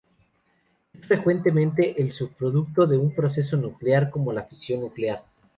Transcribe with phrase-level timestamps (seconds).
[0.95, 5.23] Es frecuentemente el subproducto de un proceso nuclear, como la fisión nuclear.